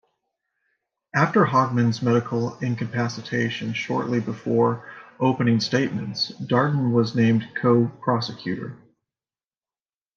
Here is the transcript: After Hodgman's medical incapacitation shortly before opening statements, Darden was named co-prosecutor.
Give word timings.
After 1.13 1.45
Hodgman's 1.45 2.01
medical 2.01 2.57
incapacitation 2.57 3.73
shortly 3.73 4.19
before 4.19 4.91
opening 5.19 5.59
statements, 5.59 6.31
Darden 6.39 6.91
was 6.91 7.13
named 7.13 7.47
co-prosecutor. 7.61 8.79